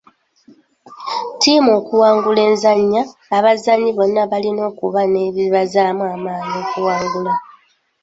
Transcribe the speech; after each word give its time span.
Ttiimu 1.33 1.69
okuwangula 1.79 2.41
enzannya, 2.49 3.01
abazannyi 3.37 3.91
bonna 3.93 4.23
balina 4.31 4.61
okuba 4.69 5.01
n'ekibazzaamu 5.11 6.03
amaanyi 6.15 6.55
okuwangula. 6.63 7.33